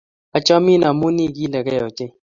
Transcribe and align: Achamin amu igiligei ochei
Achamin 0.37 0.81
amu 0.89 1.07
igiligei 1.25 1.79
ochei 1.87 2.11